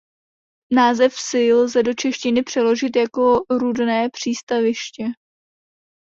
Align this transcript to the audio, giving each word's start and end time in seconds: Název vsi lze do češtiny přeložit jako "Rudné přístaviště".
Název 0.71 1.13
vsi 1.13 1.53
lze 1.53 1.83
do 1.83 1.93
češtiny 1.93 2.43
přeložit 2.43 2.95
jako 2.95 3.39
"Rudné 3.49 4.09
přístaviště". 4.09 5.05